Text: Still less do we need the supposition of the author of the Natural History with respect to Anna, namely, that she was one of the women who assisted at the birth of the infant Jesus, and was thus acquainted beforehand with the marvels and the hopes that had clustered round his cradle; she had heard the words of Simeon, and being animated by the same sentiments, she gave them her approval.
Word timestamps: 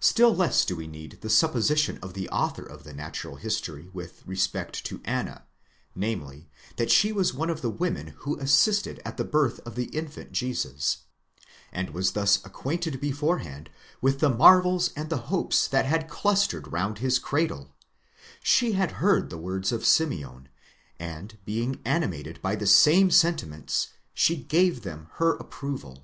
Still 0.00 0.34
less 0.34 0.64
do 0.64 0.74
we 0.74 0.86
need 0.86 1.18
the 1.20 1.28
supposition 1.28 1.98
of 2.00 2.14
the 2.14 2.30
author 2.30 2.62
of 2.64 2.84
the 2.84 2.94
Natural 2.94 3.36
History 3.36 3.90
with 3.92 4.22
respect 4.26 4.82
to 4.86 5.02
Anna, 5.04 5.44
namely, 5.94 6.48
that 6.76 6.90
she 6.90 7.12
was 7.12 7.34
one 7.34 7.50
of 7.50 7.60
the 7.60 7.68
women 7.68 8.14
who 8.20 8.38
assisted 8.40 9.02
at 9.04 9.18
the 9.18 9.22
birth 9.24 9.60
of 9.66 9.74
the 9.74 9.94
infant 9.94 10.32
Jesus, 10.32 11.02
and 11.72 11.90
was 11.90 12.12
thus 12.12 12.42
acquainted 12.42 13.02
beforehand 13.02 13.68
with 14.00 14.20
the 14.20 14.30
marvels 14.30 14.92
and 14.96 15.10
the 15.10 15.18
hopes 15.28 15.68
that 15.68 15.84
had 15.84 16.08
clustered 16.08 16.72
round 16.72 17.00
his 17.00 17.18
cradle; 17.18 17.74
she 18.42 18.72
had 18.72 18.92
heard 18.92 19.28
the 19.28 19.36
words 19.36 19.72
of 19.72 19.84
Simeon, 19.84 20.48
and 20.98 21.36
being 21.44 21.82
animated 21.84 22.40
by 22.40 22.56
the 22.56 22.66
same 22.66 23.10
sentiments, 23.10 23.88
she 24.14 24.36
gave 24.36 24.84
them 24.84 25.08
her 25.16 25.34
approval. 25.34 26.02